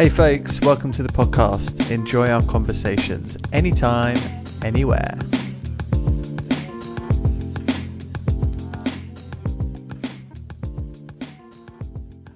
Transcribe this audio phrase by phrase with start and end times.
[0.00, 1.90] Hey, folks, welcome to the podcast.
[1.90, 4.16] Enjoy our conversations anytime,
[4.64, 5.12] anywhere.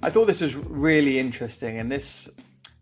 [0.03, 2.29] I thought this was really interesting, and this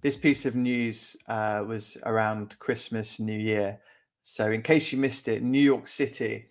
[0.01, 3.79] this piece of news uh, was around Christmas, New Year.
[4.23, 6.47] So, in case you missed it, New York City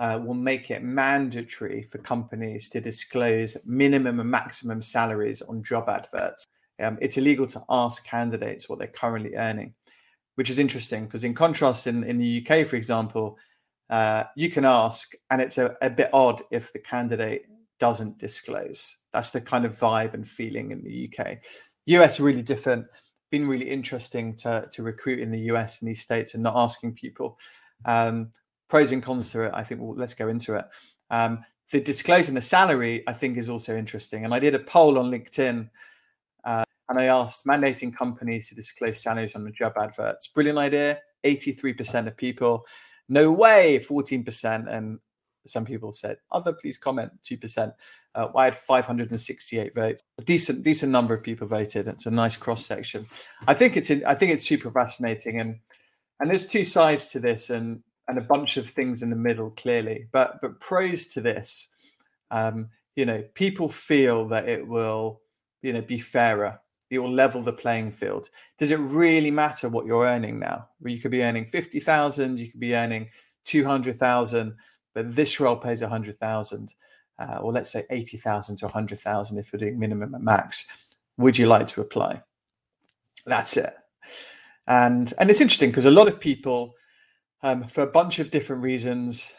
[0.00, 5.88] uh, will make it mandatory for companies to disclose minimum and maximum salaries on job
[5.88, 6.44] adverts
[6.80, 9.74] um, it's illegal to ask candidates what they're currently earning,
[10.36, 13.38] which is interesting because, in contrast, in, in the UK, for example,
[13.90, 17.46] uh, you can ask, and it's a, a bit odd if the candidate
[17.80, 18.98] doesn't disclose.
[19.12, 21.38] That's the kind of vibe and feeling in the UK.
[21.86, 22.86] US really different.
[23.30, 26.94] Been really interesting to to recruit in the US and these states and not asking
[26.94, 27.38] people.
[27.84, 28.30] Um,
[28.68, 29.52] pros and cons to it.
[29.54, 29.80] I think.
[29.80, 30.64] Well, let's go into it.
[31.10, 34.24] Um, the disclosing the salary, I think, is also interesting.
[34.24, 35.68] And I did a poll on LinkedIn
[36.88, 40.28] and I asked mandating companies to disclose salaries on the job adverts.
[40.28, 41.00] Brilliant idea.
[41.24, 42.64] 83% of people,
[43.08, 44.68] no way, 14%.
[44.68, 44.98] And
[45.46, 47.72] some people said, other, please comment, 2%.
[48.14, 50.02] Uh, I had 568 votes.
[50.18, 51.88] A decent, decent number of people voted.
[51.88, 53.06] It's a nice cross section.
[53.46, 55.40] I think it's, in, I think it's super fascinating.
[55.40, 55.58] And,
[56.20, 59.50] and there's two sides to this and, and a bunch of things in the middle,
[59.50, 60.06] clearly.
[60.12, 61.68] But, but pros to this,
[62.30, 65.20] um, you know, people feel that it will,
[65.62, 68.30] you know, be fairer it will level the playing field.
[68.58, 70.68] Does it really matter what you're earning now?
[70.80, 73.10] Well, you could be earning 50,000, you could be earning
[73.44, 74.54] 200,000,
[74.94, 76.74] but this role pays 100,000,
[77.18, 80.66] uh, or let's say 80,000 to 100,000 if you're doing minimum and max.
[81.18, 82.22] Would you like to apply?
[83.26, 83.74] That's it.
[84.66, 86.74] And, and it's interesting because a lot of people,
[87.42, 89.34] um, for a bunch of different reasons,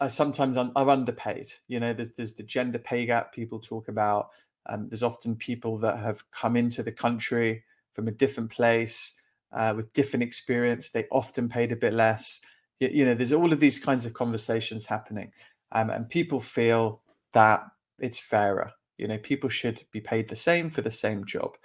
[0.00, 1.46] uh, sometimes are underpaid.
[1.68, 4.28] You know, there's, there's the gender pay gap people talk about.
[4.66, 9.20] Um, there's often people that have come into the country from a different place
[9.52, 10.90] uh, with different experience.
[10.90, 12.40] They often paid a bit less.
[12.80, 15.32] You, you know, there's all of these kinds of conversations happening,
[15.72, 17.64] um, and people feel that
[17.98, 18.72] it's fairer.
[18.98, 21.56] You know, people should be paid the same for the same job.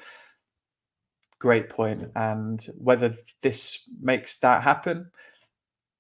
[1.40, 2.12] Great point.
[2.16, 5.10] And whether this makes that happen,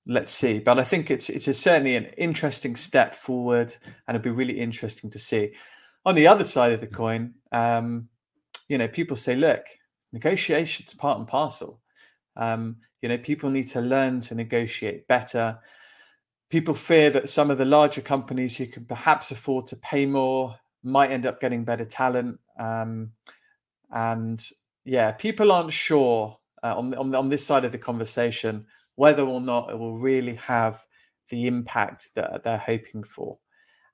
[0.05, 0.59] let's see.
[0.59, 3.75] But I think it's it's a, certainly an interesting step forward,
[4.07, 5.53] and it'll be really interesting to see
[6.09, 8.09] on the other side of the coin, um,
[8.67, 9.63] you know, people say, look,
[10.11, 11.79] negotiations part and parcel.
[12.35, 15.59] Um, you know, people need to learn to negotiate better.
[16.49, 20.55] People fear that some of the larger companies who can perhaps afford to pay more
[20.83, 22.39] might end up getting better talent.
[22.57, 23.11] Um,
[23.91, 24.43] and
[24.85, 28.65] yeah, people aren't sure uh, on, on on this side of the conversation
[28.95, 30.83] whether or not it will really have
[31.29, 33.37] the impact that they're hoping for.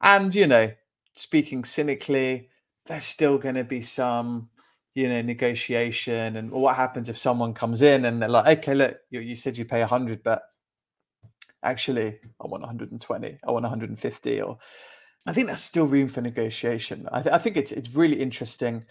[0.02, 0.72] And you know,
[1.16, 2.50] speaking cynically,
[2.86, 4.50] there's still going to be some,
[4.94, 6.38] you know, negotiation.
[6.38, 9.58] And what happens if someone comes in and they're like, okay, look, you, you said
[9.58, 10.44] you pay 100, but
[11.64, 14.58] actually, I want 120, I want 150, or
[15.26, 17.08] I think there's still room for negotiation.
[17.12, 18.84] I, th- I think it's it's really interesting.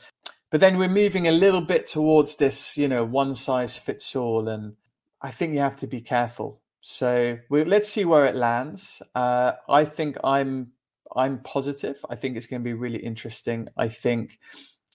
[0.51, 4.49] But then we're moving a little bit towards this, you know, one size fits all,
[4.49, 4.75] and
[5.23, 6.61] I think you have to be careful.
[6.81, 9.03] So we, let's see where it lands.
[9.15, 10.73] Uh, I think I'm
[11.17, 11.97] I'm positive.
[12.09, 13.69] I think it's going to be really interesting.
[13.77, 14.39] I think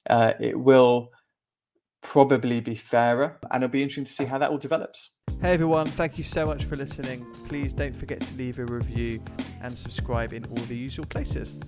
[0.09, 1.09] uh, it will
[2.01, 5.11] probably be fairer and it'll be interesting to see how that all develops.
[5.41, 7.25] Hey everyone, thank you so much for listening.
[7.47, 9.23] Please don't forget to leave a review
[9.61, 11.61] and subscribe in all the usual places.